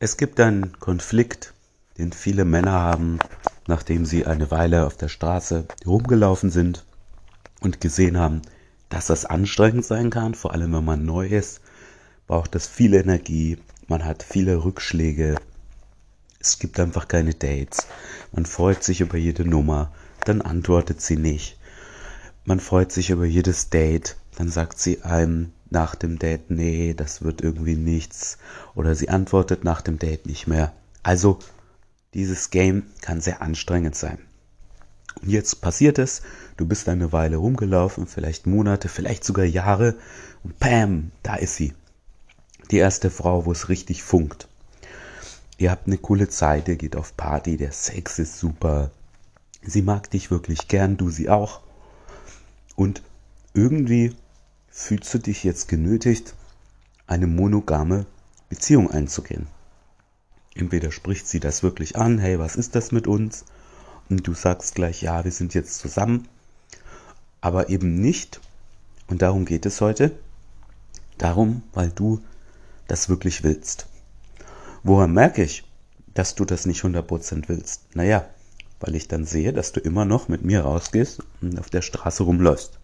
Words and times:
Es 0.00 0.16
gibt 0.16 0.38
einen 0.38 0.78
Konflikt, 0.78 1.54
den 1.98 2.12
viele 2.12 2.44
Männer 2.44 2.70
haben, 2.70 3.18
nachdem 3.66 4.06
sie 4.06 4.26
eine 4.26 4.48
Weile 4.52 4.86
auf 4.86 4.96
der 4.96 5.08
Straße 5.08 5.66
rumgelaufen 5.84 6.50
sind 6.50 6.84
und 7.60 7.80
gesehen 7.80 8.16
haben, 8.16 8.42
dass 8.90 9.06
das 9.06 9.24
anstrengend 9.24 9.84
sein 9.84 10.10
kann, 10.10 10.36
vor 10.36 10.52
allem 10.52 10.72
wenn 10.72 10.84
man 10.84 11.04
neu 11.04 11.26
ist, 11.26 11.62
braucht 12.28 12.54
es 12.54 12.68
viel 12.68 12.94
Energie, 12.94 13.58
man 13.88 14.04
hat 14.04 14.22
viele 14.22 14.62
Rückschläge, 14.64 15.34
es 16.38 16.60
gibt 16.60 16.78
einfach 16.78 17.08
keine 17.08 17.34
Dates, 17.34 17.88
man 18.30 18.46
freut 18.46 18.84
sich 18.84 19.00
über 19.00 19.18
jede 19.18 19.44
Nummer, 19.44 19.92
dann 20.24 20.42
antwortet 20.42 21.00
sie 21.00 21.16
nicht, 21.16 21.58
man 22.44 22.60
freut 22.60 22.92
sich 22.92 23.10
über 23.10 23.24
jedes 23.24 23.68
Date, 23.68 24.16
dann 24.36 24.48
sagt 24.48 24.78
sie 24.78 25.02
einem, 25.02 25.52
nach 25.70 25.94
dem 25.94 26.18
Date, 26.18 26.50
nee, 26.50 26.94
das 26.94 27.22
wird 27.22 27.40
irgendwie 27.40 27.76
nichts. 27.76 28.38
Oder 28.74 28.94
sie 28.94 29.08
antwortet 29.08 29.64
nach 29.64 29.80
dem 29.80 29.98
Date 29.98 30.26
nicht 30.26 30.46
mehr. 30.46 30.72
Also, 31.02 31.38
dieses 32.14 32.50
Game 32.50 32.84
kann 33.00 33.20
sehr 33.20 33.42
anstrengend 33.42 33.94
sein. 33.94 34.18
Und 35.22 35.30
jetzt 35.30 35.60
passiert 35.60 35.98
es, 35.98 36.22
du 36.56 36.66
bist 36.66 36.88
eine 36.88 37.12
Weile 37.12 37.36
rumgelaufen, 37.36 38.06
vielleicht 38.06 38.46
Monate, 38.46 38.88
vielleicht 38.88 39.24
sogar 39.24 39.44
Jahre, 39.44 39.96
und 40.44 40.58
bam, 40.58 41.10
da 41.22 41.34
ist 41.34 41.56
sie. 41.56 41.74
Die 42.70 42.76
erste 42.76 43.10
Frau, 43.10 43.46
wo 43.46 43.52
es 43.52 43.68
richtig 43.68 44.02
funkt. 44.02 44.48
Ihr 45.56 45.70
habt 45.70 45.86
eine 45.86 45.98
coole 45.98 46.28
Zeit, 46.28 46.68
ihr 46.68 46.76
geht 46.76 46.94
auf 46.94 47.16
Party, 47.16 47.56
der 47.56 47.72
Sex 47.72 48.18
ist 48.18 48.38
super. 48.38 48.90
Sie 49.62 49.82
mag 49.82 50.10
dich 50.10 50.30
wirklich 50.30 50.68
gern, 50.68 50.96
du 50.96 51.10
sie 51.10 51.28
auch. 51.28 51.62
Und 52.76 53.02
irgendwie 53.54 54.14
fühlst 54.78 55.12
du 55.12 55.18
dich 55.18 55.42
jetzt 55.42 55.66
genötigt, 55.66 56.34
eine 57.08 57.26
monogame 57.26 58.06
Beziehung 58.48 58.88
einzugehen. 58.88 59.48
Entweder 60.54 60.92
spricht 60.92 61.26
sie 61.26 61.40
das 61.40 61.64
wirklich 61.64 61.96
an, 61.96 62.18
hey, 62.18 62.38
was 62.38 62.54
ist 62.54 62.76
das 62.76 62.92
mit 62.92 63.08
uns? 63.08 63.44
Und 64.08 64.26
du 64.26 64.34
sagst 64.34 64.76
gleich, 64.76 65.02
ja, 65.02 65.24
wir 65.24 65.32
sind 65.32 65.52
jetzt 65.52 65.80
zusammen, 65.80 66.28
aber 67.40 67.70
eben 67.70 68.00
nicht, 68.00 68.40
und 69.08 69.20
darum 69.20 69.46
geht 69.46 69.66
es 69.66 69.80
heute, 69.80 70.16
darum, 71.18 71.64
weil 71.74 71.90
du 71.90 72.20
das 72.86 73.08
wirklich 73.08 73.42
willst. 73.42 73.88
Woher 74.84 75.08
merke 75.08 75.42
ich, 75.42 75.64
dass 76.14 76.36
du 76.36 76.44
das 76.44 76.66
nicht 76.66 76.84
100% 76.84 77.48
willst? 77.48 77.94
Naja, 77.94 78.24
weil 78.78 78.94
ich 78.94 79.08
dann 79.08 79.24
sehe, 79.24 79.52
dass 79.52 79.72
du 79.72 79.80
immer 79.80 80.04
noch 80.04 80.28
mit 80.28 80.44
mir 80.44 80.60
rausgehst 80.60 81.20
und 81.42 81.58
auf 81.58 81.68
der 81.68 81.82
Straße 81.82 82.22
rumläufst. 82.22 82.77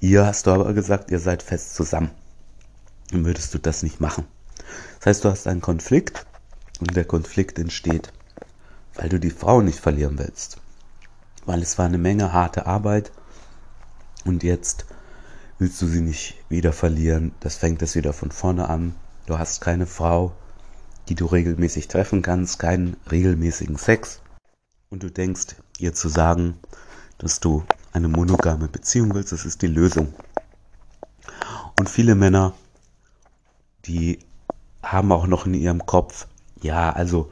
Ihr 0.00 0.26
hast 0.26 0.46
du 0.46 0.52
aber 0.52 0.72
gesagt, 0.72 1.10
ihr 1.10 1.18
seid 1.18 1.42
fest 1.42 1.74
zusammen. 1.74 2.10
Dann 3.10 3.24
würdest 3.24 3.54
du 3.54 3.58
das 3.58 3.82
nicht 3.82 4.00
machen. 4.00 4.26
Das 4.98 5.06
heißt, 5.06 5.24
du 5.24 5.30
hast 5.30 5.46
einen 5.46 5.60
Konflikt 5.60 6.26
und 6.80 6.96
der 6.96 7.04
Konflikt 7.04 7.58
entsteht, 7.58 8.12
weil 8.94 9.08
du 9.08 9.20
die 9.20 9.30
Frau 9.30 9.60
nicht 9.60 9.78
verlieren 9.78 10.18
willst. 10.18 10.58
Weil 11.46 11.62
es 11.62 11.78
war 11.78 11.86
eine 11.86 11.98
Menge 11.98 12.32
harte 12.32 12.66
Arbeit 12.66 13.12
und 14.24 14.42
jetzt 14.42 14.86
willst 15.58 15.80
du 15.82 15.86
sie 15.86 16.00
nicht 16.00 16.36
wieder 16.48 16.72
verlieren. 16.72 17.32
Das 17.40 17.56
fängt 17.56 17.82
es 17.82 17.94
wieder 17.94 18.12
von 18.12 18.30
vorne 18.30 18.68
an. 18.68 18.94
Du 19.26 19.38
hast 19.38 19.60
keine 19.60 19.86
Frau, 19.86 20.32
die 21.08 21.14
du 21.14 21.26
regelmäßig 21.26 21.88
treffen 21.88 22.22
kannst, 22.22 22.58
keinen 22.58 22.96
regelmäßigen 23.10 23.76
Sex. 23.76 24.20
Und 24.90 25.02
du 25.02 25.10
denkst, 25.10 25.56
ihr 25.78 25.94
zu 25.94 26.08
sagen, 26.08 26.58
dass 27.18 27.40
du 27.40 27.64
eine 27.94 28.08
monogame 28.08 28.68
Beziehung 28.68 29.14
willst, 29.14 29.32
das 29.32 29.46
ist 29.46 29.62
die 29.62 29.68
Lösung. 29.68 30.12
Und 31.78 31.88
viele 31.88 32.14
Männer, 32.14 32.52
die 33.86 34.18
haben 34.82 35.12
auch 35.12 35.26
noch 35.26 35.46
in 35.46 35.54
ihrem 35.54 35.86
Kopf, 35.86 36.26
ja, 36.60 36.90
also 36.90 37.30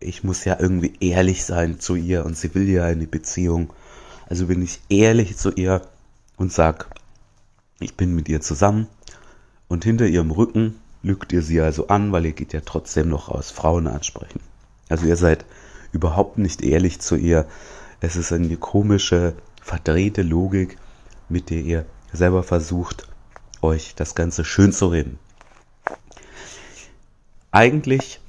ich 0.00 0.22
muss 0.22 0.44
ja 0.44 0.56
irgendwie 0.60 0.94
ehrlich 1.00 1.44
sein 1.44 1.80
zu 1.80 1.96
ihr 1.96 2.24
und 2.24 2.36
sie 2.36 2.54
will 2.54 2.68
ja 2.68 2.84
eine 2.84 3.06
Beziehung. 3.06 3.72
Also 4.28 4.46
bin 4.46 4.62
ich 4.62 4.80
ehrlich 4.88 5.36
zu 5.36 5.50
ihr 5.50 5.82
und 6.36 6.52
sag, 6.52 6.88
ich 7.80 7.96
bin 7.96 8.14
mit 8.14 8.28
ihr 8.28 8.40
zusammen 8.40 8.86
und 9.66 9.84
hinter 9.84 10.06
ihrem 10.06 10.30
Rücken 10.30 10.78
lügt 11.02 11.32
ihr 11.32 11.42
sie 11.42 11.60
also 11.60 11.88
an, 11.88 12.12
weil 12.12 12.26
ihr 12.26 12.32
geht 12.32 12.52
ja 12.52 12.60
trotzdem 12.64 13.08
noch 13.08 13.28
aus 13.28 13.50
Frauen 13.50 13.86
ansprechen. 13.86 14.40
Also 14.88 15.06
ihr 15.06 15.16
seid 15.16 15.44
überhaupt 15.92 16.38
nicht 16.38 16.62
ehrlich 16.62 17.00
zu 17.00 17.16
ihr, 17.16 17.46
es 18.00 18.16
ist 18.16 18.32
eine 18.32 18.56
komische, 18.56 19.34
verdrehte 19.60 20.22
Logik, 20.22 20.78
mit 21.28 21.50
der 21.50 21.60
ihr 21.60 21.86
selber 22.12 22.42
versucht, 22.42 23.08
euch 23.60 23.94
das 23.94 24.14
Ganze 24.14 24.44
schön 24.44 24.72
zu 24.72 24.88
reden. 24.88 25.18
Eigentlich 27.50 28.20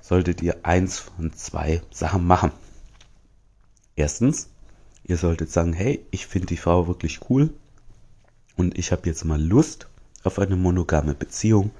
solltet 0.00 0.42
ihr 0.42 0.58
eins 0.64 0.98
von 0.98 1.32
zwei 1.32 1.82
Sachen 1.90 2.26
machen. 2.26 2.52
Erstens, 3.96 4.48
ihr 5.02 5.16
solltet 5.16 5.50
sagen, 5.50 5.72
hey, 5.72 6.04
ich 6.10 6.26
finde 6.26 6.46
die 6.46 6.56
Frau 6.56 6.86
wirklich 6.86 7.20
cool 7.30 7.50
und 8.56 8.78
ich 8.78 8.92
habe 8.92 9.06
jetzt 9.06 9.24
mal 9.24 9.42
Lust 9.42 9.88
auf 10.22 10.38
eine 10.38 10.56
monogame 10.56 11.14
Beziehung, 11.14 11.70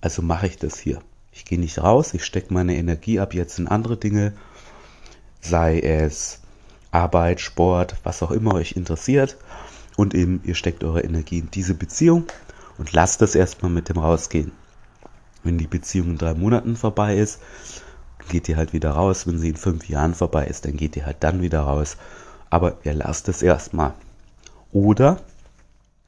also 0.00 0.22
mache 0.22 0.46
ich 0.46 0.56
das 0.56 0.78
hier. 0.78 1.00
Ich 1.32 1.44
gehe 1.44 1.60
nicht 1.60 1.78
raus, 1.78 2.14
ich 2.14 2.24
stecke 2.24 2.54
meine 2.54 2.76
Energie 2.76 3.20
ab 3.20 3.34
jetzt 3.34 3.58
in 3.58 3.68
andere 3.68 3.96
Dinge, 3.96 4.32
sei 5.40 5.80
es 5.80 6.40
Arbeit, 6.96 7.40
Sport, 7.40 7.96
was 8.04 8.22
auch 8.22 8.30
immer 8.30 8.54
euch 8.54 8.72
interessiert. 8.72 9.36
Und 9.96 10.14
eben, 10.14 10.40
ihr 10.44 10.54
steckt 10.54 10.82
eure 10.82 11.02
Energie 11.02 11.38
in 11.38 11.50
diese 11.50 11.74
Beziehung 11.74 12.24
und 12.78 12.92
lasst 12.92 13.20
es 13.22 13.34
erstmal 13.34 13.70
mit 13.70 13.88
dem 13.88 13.98
Rausgehen. 13.98 14.52
Wenn 15.42 15.58
die 15.58 15.66
Beziehung 15.66 16.10
in 16.10 16.18
drei 16.18 16.34
Monaten 16.34 16.74
vorbei 16.74 17.16
ist, 17.16 17.40
geht 18.28 18.48
ihr 18.48 18.56
halt 18.56 18.72
wieder 18.72 18.90
raus. 18.92 19.26
Wenn 19.26 19.38
sie 19.38 19.50
in 19.50 19.56
fünf 19.56 19.88
Jahren 19.88 20.14
vorbei 20.14 20.46
ist, 20.46 20.64
dann 20.64 20.76
geht 20.76 20.96
ihr 20.96 21.06
halt 21.06 21.18
dann 21.20 21.42
wieder 21.42 21.60
raus. 21.60 21.98
Aber 22.48 22.78
ihr 22.84 22.94
lasst 22.94 23.28
es 23.28 23.42
erstmal. 23.42 23.92
Oder 24.72 25.20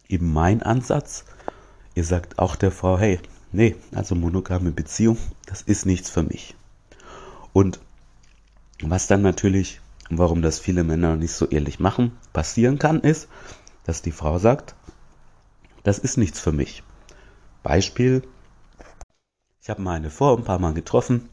eben 0.09 0.33
mein 0.33 0.63
Ansatz, 0.63 1.25
ihr 1.95 2.05
sagt 2.05 2.39
auch 2.39 2.57
der 2.57 2.71
Frau, 2.71 2.99
hey, 2.99 3.21
nee, 3.53 3.77
also 3.95 4.15
monogame 4.15 4.71
Beziehung, 4.71 5.19
das 5.47 5.63
ist 5.63 5.87
nichts 5.87 6.09
für 6.11 6.23
mich. 6.23 6.55
Und 7.53 7.79
was 8.83 9.07
dann 9.07 9.23
natürlich 9.23 9.81
und 10.11 10.19
warum 10.19 10.43
das 10.43 10.59
viele 10.59 10.85
Männer 10.85 11.17
nicht 11.17 11.33
so 11.33 11.47
ehrlich 11.47 11.81
machen, 11.81 12.13
passieren 12.33 12.79
kann, 12.79 13.01
ist, 13.01 13.29
dass 13.85 14.03
die 14.03 14.13
Frau 14.13 14.39
sagt, 14.39 14.75
das 15.83 15.99
ist 15.99 16.17
nichts 16.17 16.41
für 16.41 16.53
mich. 16.53 16.83
Beispiel, 17.63 18.23
ich 19.63 19.71
habe 19.71 19.83
meine 19.83 20.11
vor 20.11 20.37
ein 20.37 20.45
paar 20.45 20.59
Mal 20.59 20.75
getroffen 20.75 21.29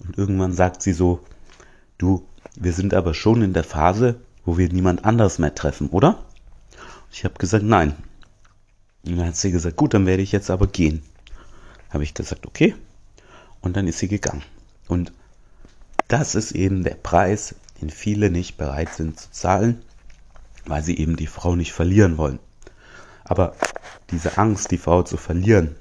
und 0.00 0.18
irgendwann 0.18 0.52
sagt 0.52 0.82
sie 0.82 0.92
so, 0.92 1.20
du, 1.96 2.26
wir 2.54 2.72
sind 2.72 2.94
aber 2.94 3.14
schon 3.14 3.42
in 3.42 3.52
der 3.52 3.64
Phase, 3.64 4.20
wo 4.44 4.58
wir 4.58 4.68
niemand 4.72 5.04
anderes 5.04 5.38
mehr 5.38 5.54
treffen, 5.54 5.88
oder? 5.88 6.24
Ich 7.12 7.24
habe 7.24 7.34
gesagt, 7.34 7.64
nein. 7.64 7.94
Und 9.04 9.16
dann 9.16 9.28
hat 9.28 9.36
sie 9.36 9.50
gesagt, 9.50 9.76
gut, 9.76 9.94
dann 9.94 10.06
werde 10.06 10.22
ich 10.22 10.32
jetzt 10.32 10.50
aber 10.50 10.66
gehen. 10.66 11.02
Habe 11.90 12.04
ich 12.04 12.14
gesagt, 12.14 12.46
okay. 12.46 12.74
Und 13.60 13.76
dann 13.76 13.86
ist 13.86 13.98
sie 13.98 14.08
gegangen. 14.08 14.42
Und 14.86 15.12
das 16.08 16.34
ist 16.34 16.52
eben 16.52 16.84
der 16.84 16.94
Preis, 16.94 17.54
den 17.80 17.90
viele 17.90 18.30
nicht 18.30 18.56
bereit 18.56 18.94
sind 18.94 19.18
zu 19.18 19.30
zahlen, 19.30 19.82
weil 20.66 20.82
sie 20.82 20.98
eben 20.98 21.16
die 21.16 21.26
Frau 21.26 21.56
nicht 21.56 21.72
verlieren 21.72 22.18
wollen. 22.18 22.38
Aber 23.24 23.54
diese 24.10 24.38
Angst, 24.38 24.70
die 24.70 24.78
Frau 24.78 25.02
zu 25.02 25.16
verlieren, 25.16 25.76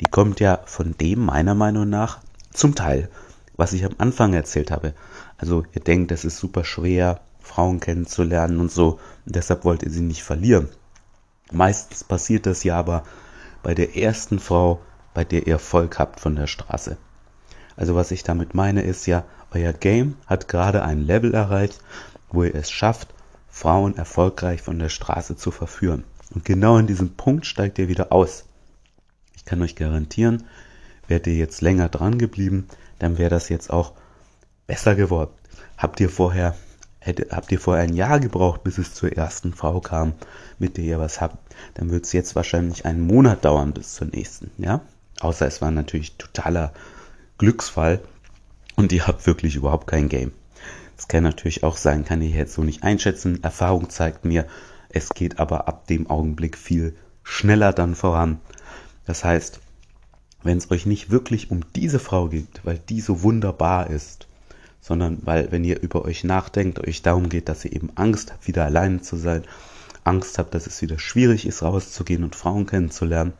die 0.00 0.10
kommt 0.10 0.40
ja 0.40 0.60
von 0.66 0.96
dem 0.98 1.20
meiner 1.20 1.54
Meinung 1.54 1.88
nach 1.88 2.20
zum 2.52 2.74
Teil, 2.74 3.08
was 3.56 3.72
ich 3.72 3.84
am 3.84 3.94
Anfang 3.98 4.34
erzählt 4.34 4.70
habe. 4.70 4.94
Also 5.38 5.64
ihr 5.72 5.80
denkt, 5.80 6.12
es 6.12 6.24
ist 6.24 6.38
super 6.38 6.64
schwer, 6.64 7.20
Frauen 7.40 7.80
kennenzulernen 7.80 8.60
und 8.60 8.72
so, 8.72 8.98
und 9.26 9.36
deshalb 9.36 9.64
wollt 9.64 9.82
ihr 9.82 9.90
sie 9.90 10.02
nicht 10.02 10.22
verlieren. 10.22 10.68
Meistens 11.52 12.04
passiert 12.04 12.46
das 12.46 12.64
ja 12.64 12.76
aber 12.76 13.04
bei 13.62 13.74
der 13.74 13.96
ersten 13.96 14.38
Frau, 14.40 14.80
bei 15.12 15.24
der 15.24 15.46
ihr 15.46 15.54
Erfolg 15.54 15.98
habt 15.98 16.20
von 16.20 16.36
der 16.36 16.46
Straße. 16.46 16.96
Also 17.76 17.94
was 17.94 18.10
ich 18.10 18.22
damit 18.22 18.54
meine 18.54 18.82
ist 18.82 19.06
ja, 19.06 19.24
euer 19.52 19.72
Game 19.72 20.16
hat 20.26 20.48
gerade 20.48 20.82
ein 20.82 21.00
Level 21.00 21.34
erreicht, 21.34 21.78
wo 22.30 22.42
ihr 22.44 22.54
es 22.54 22.70
schafft, 22.70 23.14
Frauen 23.48 23.96
erfolgreich 23.96 24.62
von 24.62 24.78
der 24.78 24.88
Straße 24.88 25.36
zu 25.36 25.50
verführen. 25.50 26.04
Und 26.34 26.44
genau 26.44 26.78
in 26.78 26.86
diesem 26.86 27.14
Punkt 27.14 27.46
steigt 27.46 27.78
ihr 27.78 27.88
wieder 27.88 28.12
aus. 28.12 28.44
Ich 29.36 29.44
kann 29.44 29.62
euch 29.62 29.76
garantieren, 29.76 30.44
wärt 31.06 31.26
ihr 31.26 31.34
jetzt 31.34 31.60
länger 31.60 31.88
dran 31.88 32.18
geblieben, 32.18 32.66
dann 32.98 33.18
wäre 33.18 33.30
das 33.30 33.48
jetzt 33.48 33.70
auch 33.70 33.92
besser 34.66 34.94
geworden. 34.94 35.30
Habt 35.76 36.00
ihr 36.00 36.08
vorher 36.08 36.56
hätte, 37.04 37.28
habt 37.30 37.52
ihr 37.52 37.60
vorher 37.60 37.84
ein 37.84 37.94
Jahr 37.94 38.18
gebraucht, 38.18 38.64
bis 38.64 38.78
es 38.78 38.94
zur 38.94 39.12
ersten 39.12 39.52
Frau 39.52 39.80
kam, 39.80 40.14
mit 40.58 40.76
der 40.76 40.84
ihr 40.84 40.98
was 40.98 41.20
habt, 41.20 41.36
dann 41.74 41.90
wird 41.90 42.06
es 42.06 42.12
jetzt 42.12 42.34
wahrscheinlich 42.34 42.86
einen 42.86 43.02
Monat 43.02 43.44
dauern 43.44 43.72
bis 43.72 43.94
zur 43.94 44.08
nächsten, 44.08 44.50
ja? 44.58 44.80
Außer 45.20 45.46
es 45.46 45.62
war 45.62 45.70
natürlich 45.70 46.16
totaler 46.16 46.72
Glücksfall, 47.38 48.00
und 48.76 48.92
ihr 48.92 49.06
habt 49.06 49.26
wirklich 49.26 49.56
überhaupt 49.56 49.86
kein 49.86 50.08
Game. 50.08 50.32
Das 50.96 51.08
kann 51.08 51.22
natürlich 51.22 51.64
auch 51.64 51.76
sein, 51.76 52.04
kann 52.04 52.22
ich 52.22 52.34
jetzt 52.34 52.54
so 52.54 52.62
nicht 52.62 52.82
einschätzen. 52.82 53.42
Erfahrung 53.42 53.90
zeigt 53.90 54.24
mir, 54.24 54.46
es 54.88 55.10
geht 55.10 55.38
aber 55.38 55.68
ab 55.68 55.86
dem 55.86 56.08
Augenblick 56.08 56.56
viel 56.56 56.96
schneller 57.22 57.72
dann 57.72 57.94
voran. 57.94 58.40
Das 59.06 59.24
heißt, 59.24 59.60
wenn 60.42 60.58
es 60.58 60.70
euch 60.70 60.86
nicht 60.86 61.10
wirklich 61.10 61.50
um 61.50 61.60
diese 61.74 61.98
Frau 61.98 62.28
geht, 62.28 62.60
weil 62.64 62.78
die 62.78 63.00
so 63.00 63.22
wunderbar 63.22 63.90
ist, 63.90 64.28
sondern 64.80 65.18
weil, 65.22 65.50
wenn 65.50 65.64
ihr 65.64 65.80
über 65.80 66.04
euch 66.04 66.24
nachdenkt, 66.24 66.78
euch 66.78 67.02
darum 67.02 67.28
geht, 67.28 67.48
dass 67.48 67.64
ihr 67.64 67.72
eben 67.72 67.90
Angst 67.94 68.32
habt, 68.32 68.46
wieder 68.46 68.64
alleine 68.64 69.00
zu 69.00 69.16
sein, 69.16 69.42
Angst 70.04 70.38
habt, 70.38 70.54
dass 70.54 70.66
es 70.66 70.82
wieder 70.82 70.98
schwierig 70.98 71.46
ist, 71.46 71.62
rauszugehen 71.62 72.22
und 72.22 72.36
Frauen 72.36 72.66
kennenzulernen, 72.66 73.32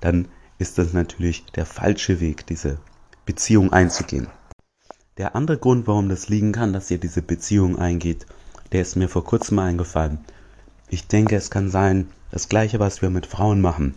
dann 0.00 0.28
ist 0.58 0.76
das 0.76 0.92
natürlich 0.92 1.46
der 1.46 1.64
falsche 1.64 2.20
Weg, 2.20 2.46
diese 2.46 2.78
Beziehung 3.30 3.72
einzugehen. 3.72 4.26
Der 5.16 5.36
andere 5.36 5.56
Grund, 5.56 5.86
warum 5.86 6.08
das 6.08 6.28
liegen 6.28 6.50
kann, 6.50 6.72
dass 6.72 6.90
ihr 6.90 6.98
diese 6.98 7.22
Beziehung 7.22 7.78
eingeht, 7.78 8.26
der 8.72 8.82
ist 8.82 8.96
mir 8.96 9.08
vor 9.08 9.22
kurzem 9.22 9.60
eingefallen. 9.60 10.18
Ich 10.88 11.06
denke, 11.06 11.36
es 11.36 11.48
kann 11.48 11.70
sein, 11.70 12.08
das 12.32 12.48
gleiche, 12.48 12.80
was 12.80 13.02
wir 13.02 13.08
mit 13.10 13.26
Frauen 13.26 13.60
machen, 13.60 13.94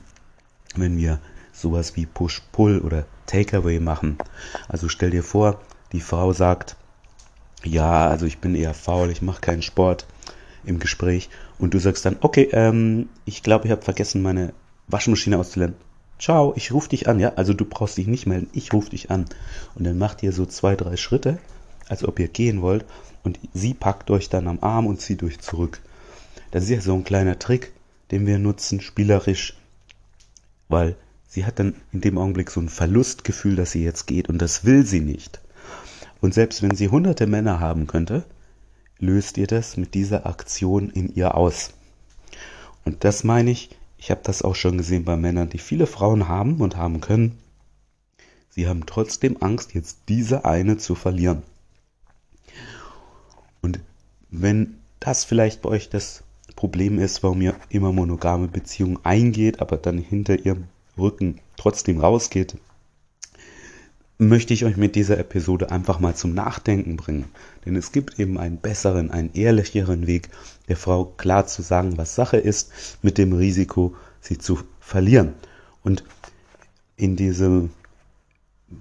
wenn 0.75 0.97
wir 0.97 1.17
sowas 1.51 1.95
wie 1.95 2.05
Push-Pull 2.05 2.81
oder 2.81 3.07
Takeaway 3.25 3.79
machen. 3.79 4.19
Also 4.67 4.87
stell 4.87 5.09
dir 5.09 5.23
vor, 5.23 5.59
die 5.93 6.01
Frau 6.01 6.31
sagt, 6.31 6.75
ja, 7.63 8.07
also 8.07 8.27
ich 8.27 8.37
bin 8.37 8.53
eher 8.53 8.75
faul, 8.75 9.09
ich 9.09 9.23
mache 9.23 9.41
keinen 9.41 9.63
Sport 9.63 10.05
im 10.63 10.77
Gespräch 10.77 11.31
und 11.57 11.73
du 11.73 11.79
sagst 11.79 12.05
dann, 12.05 12.17
okay, 12.21 12.49
ähm, 12.51 13.09
ich 13.25 13.41
glaube, 13.41 13.65
ich 13.65 13.71
habe 13.71 13.81
vergessen, 13.81 14.21
meine 14.21 14.53
Waschmaschine 14.89 15.39
auszulernen. 15.39 15.75
Ciao, 16.23 16.53
ich 16.55 16.71
rufe 16.71 16.87
dich 16.87 17.09
an, 17.09 17.19
ja, 17.19 17.33
also 17.35 17.53
du 17.53 17.65
brauchst 17.65 17.97
dich 17.97 18.07
nicht 18.07 18.27
melden, 18.27 18.47
ich 18.53 18.71
rufe 18.71 18.91
dich 18.91 19.11
an. 19.11 19.25
Und 19.75 19.83
dann 19.83 19.97
macht 19.97 20.23
ihr 20.23 20.31
so 20.31 20.45
zwei, 20.45 20.77
drei 20.77 20.95
Schritte, 20.95 21.37
als 21.89 22.05
ob 22.05 22.17
ihr 22.17 22.29
gehen 22.29 22.61
wollt 22.61 22.85
und 23.23 23.41
sie 23.53 23.73
packt 23.73 24.09
euch 24.09 24.29
dann 24.29 24.47
am 24.47 24.59
Arm 24.61 24.87
und 24.87 25.01
zieht 25.01 25.21
euch 25.21 25.39
zurück. 25.39 25.81
Das 26.51 26.63
ist 26.63 26.69
ja 26.69 26.79
so 26.79 26.93
ein 26.93 27.03
kleiner 27.03 27.39
Trick, 27.39 27.73
den 28.11 28.25
wir 28.25 28.39
nutzen, 28.39 28.79
spielerisch, 28.79 29.57
weil 30.69 30.95
sie 31.27 31.45
hat 31.45 31.59
dann 31.59 31.75
in 31.91 31.99
dem 31.99 32.17
Augenblick 32.17 32.51
so 32.51 32.61
ein 32.61 32.69
Verlustgefühl, 32.69 33.57
dass 33.57 33.71
sie 33.71 33.83
jetzt 33.83 34.07
geht 34.07 34.29
und 34.29 34.37
das 34.37 34.63
will 34.63 34.85
sie 34.85 35.01
nicht. 35.01 35.41
Und 36.21 36.33
selbst 36.33 36.61
wenn 36.61 36.73
sie 36.73 36.87
hunderte 36.87 37.27
Männer 37.27 37.59
haben 37.59 37.85
könnte, 37.85 38.23
löst 38.97 39.37
ihr 39.37 39.47
das 39.47 39.75
mit 39.75 39.93
dieser 39.93 40.25
Aktion 40.25 40.89
in 40.89 41.13
ihr 41.13 41.35
aus. 41.35 41.71
Und 42.85 43.03
das 43.03 43.25
meine 43.25 43.51
ich, 43.51 43.71
ich 44.03 44.11
habe 44.11 44.19
das 44.21 44.41
auch 44.41 44.55
schon 44.55 44.77
gesehen 44.77 45.05
bei 45.05 45.15
Männern, 45.15 45.47
die 45.47 45.59
viele 45.59 45.87
Frauen 45.87 46.27
haben 46.27 46.57
und 46.57 46.75
haben 46.75 46.99
können. 46.99 47.39
Sie 48.49 48.67
haben 48.67 48.85
trotzdem 48.85 49.37
Angst, 49.39 49.73
jetzt 49.73 49.99
diese 50.09 50.43
eine 50.43 50.77
zu 50.77 50.93
verlieren. 50.93 51.41
Und 53.61 53.79
wenn 54.29 54.75
das 54.99 55.23
vielleicht 55.23 55.61
bei 55.61 55.69
euch 55.69 55.87
das 55.87 56.21
Problem 56.57 56.99
ist, 56.99 57.23
warum 57.23 57.41
ihr 57.41 57.55
immer 57.69 57.93
monogame 57.93 58.49
Beziehungen 58.49 58.99
eingeht, 59.03 59.61
aber 59.61 59.77
dann 59.77 59.99
hinter 59.99 60.37
ihrem 60.37 60.65
Rücken 60.97 61.39
trotzdem 61.55 62.01
rausgeht, 62.01 62.57
möchte 64.17 64.53
ich 64.53 64.65
euch 64.65 64.77
mit 64.77 64.95
dieser 64.95 65.17
Episode 65.17 65.71
einfach 65.71 65.99
mal 65.99 66.15
zum 66.15 66.33
Nachdenken 66.33 66.97
bringen. 66.97 67.25
Denn 67.65 67.75
es 67.75 67.91
gibt 67.91 68.19
eben 68.19 68.37
einen 68.37 68.57
besseren, 68.57 69.11
einen 69.11 69.33
ehrlicheren 69.33 70.07
Weg, 70.07 70.29
der 70.67 70.77
Frau 70.77 71.05
klar 71.05 71.47
zu 71.47 71.61
sagen, 71.61 71.97
was 71.97 72.15
Sache 72.15 72.37
ist, 72.37 72.71
mit 73.01 73.17
dem 73.17 73.33
Risiko, 73.33 73.95
sie 74.21 74.37
zu 74.37 74.59
verlieren. 74.79 75.33
Und 75.81 76.03
in 76.95 77.15
diesem 77.15 77.71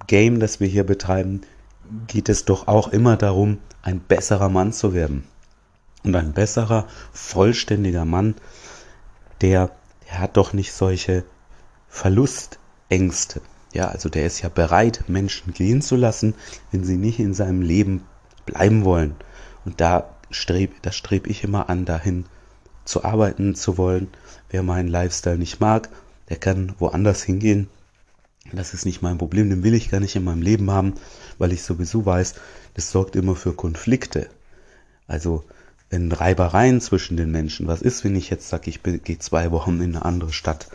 Game, 0.07 0.39
das 0.39 0.59
wir 0.59 0.67
hier 0.67 0.85
betreiben, 0.85 1.41
geht 2.07 2.29
es 2.29 2.45
doch 2.45 2.67
auch 2.67 2.89
immer 2.89 3.17
darum, 3.17 3.59
ein 3.81 3.99
besserer 3.99 4.49
Mann 4.49 4.71
zu 4.71 4.93
werden. 4.93 5.25
Und 6.03 6.15
ein 6.15 6.33
besserer, 6.33 6.87
vollständiger 7.11 8.05
Mann, 8.05 8.35
der, 9.41 9.71
der 10.05 10.19
hat 10.19 10.37
doch 10.37 10.53
nicht 10.53 10.73
solche 10.73 11.23
Verlustängste. 11.87 13.41
Ja, 13.73 13.87
also 13.87 14.07
der 14.07 14.27
ist 14.27 14.41
ja 14.41 14.49
bereit, 14.49 15.05
Menschen 15.07 15.53
gehen 15.53 15.81
zu 15.81 15.95
lassen, 15.95 16.35
wenn 16.71 16.83
sie 16.83 16.97
nicht 16.97 17.19
in 17.19 17.33
seinem 17.33 17.61
Leben 17.61 18.03
bleiben 18.45 18.85
wollen. 18.85 19.15
Und 19.65 19.81
da 19.81 20.09
strebe 20.29 20.73
da 20.81 20.91
streb 20.91 21.27
ich 21.27 21.43
immer 21.43 21.69
an, 21.69 21.85
dahin 21.85 22.25
zu 22.85 23.03
arbeiten 23.03 23.55
zu 23.55 23.77
wollen. 23.77 24.09
Wer 24.49 24.61
meinen 24.61 24.87
Lifestyle 24.87 25.37
nicht 25.37 25.59
mag, 25.59 25.89
der 26.29 26.37
kann 26.37 26.75
woanders 26.77 27.23
hingehen. 27.23 27.67
Das 28.51 28.73
ist 28.73 28.85
nicht 28.85 29.01
mein 29.01 29.17
Problem, 29.17 29.49
den 29.49 29.63
will 29.63 29.73
ich 29.73 29.89
gar 29.89 29.99
nicht 29.99 30.15
in 30.15 30.23
meinem 30.23 30.41
Leben 30.41 30.69
haben, 30.69 30.93
weil 31.39 31.53
ich 31.53 31.63
sowieso 31.63 32.05
weiß, 32.05 32.35
das 32.75 32.91
sorgt 32.91 33.15
immer 33.15 33.35
für 33.35 33.53
Konflikte. 33.53 34.29
Also 35.07 35.43
wenn 35.89 36.11
Reibereien 36.11 36.81
zwischen 36.81 37.17
den 37.17 37.31
Menschen, 37.31 37.67
was 37.67 37.81
ist, 37.81 38.03
wenn 38.03 38.15
ich 38.15 38.29
jetzt 38.29 38.49
sage, 38.49 38.69
ich 38.69 38.83
gehe 38.83 39.19
zwei 39.19 39.51
Wochen 39.51 39.81
in 39.81 39.95
eine 39.95 40.05
andere 40.05 40.33
Stadt? 40.33 40.67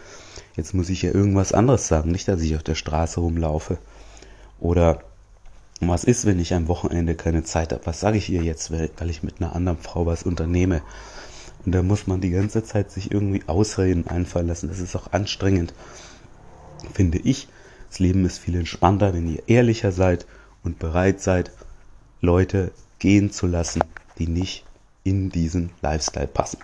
Jetzt 0.59 0.75
muss 0.75 0.89
ich 0.89 1.03
ja 1.03 1.15
irgendwas 1.15 1.53
anderes 1.53 1.87
sagen, 1.87 2.11
nicht, 2.11 2.27
dass 2.27 2.43
ich 2.43 2.57
auf 2.57 2.65
der 2.65 2.75
Straße 2.75 3.21
rumlaufe. 3.21 3.79
Oder 4.59 5.05
was 5.81 6.03
ist, 6.03 6.27
wenn 6.27 6.41
ich 6.41 6.53
am 6.53 6.67
Wochenende 6.67 7.15
keine 7.15 7.45
Zeit 7.45 7.73
habe? 7.73 7.87
Was 7.87 8.01
sage 8.01 8.19
ich 8.19 8.29
ihr 8.29 8.43
jetzt, 8.43 8.73
weil 8.73 9.09
ich 9.09 9.23
mit 9.23 9.41
einer 9.41 9.55
anderen 9.55 9.79
Frau 9.79 10.05
was 10.05 10.25
unternehme? 10.25 10.83
Und 11.65 11.77
da 11.77 11.85
muss 11.85 12.09
man 12.09 12.21
die 12.21 12.31
ganze 12.31 12.65
Zeit 12.65 12.91
sich 12.91 13.13
irgendwie 13.13 13.45
Ausreden 13.47 14.09
einfallen 14.09 14.49
lassen. 14.49 14.69
Das 14.69 14.81
ist 14.81 14.97
auch 14.97 15.13
anstrengend, 15.13 15.75
finde 16.93 17.19
ich. 17.19 17.47
Das 17.89 18.01
Leben 18.01 18.27
ist 18.27 18.39
viel 18.39 18.57
entspannter, 18.57 19.15
wenn 19.15 19.33
ihr 19.33 19.45
ehrlicher 19.47 19.93
seid 19.93 20.27
und 20.65 20.81
bereit 20.81 21.21
seid, 21.21 21.53
Leute 22.21 22.73
gehen 22.99 23.31
zu 23.31 23.47
lassen, 23.47 23.85
die 24.19 24.27
nicht 24.27 24.65
in 25.05 25.31
diesen 25.31 25.71
Lifestyle 25.83 26.27
passen. 26.27 26.59